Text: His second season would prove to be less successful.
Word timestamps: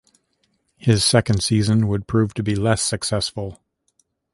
His 0.77 1.05
second 1.05 1.43
season 1.43 1.87
would 1.87 2.07
prove 2.07 2.33
to 2.33 2.41
be 2.41 2.55
less 2.55 2.81
successful. 2.81 3.59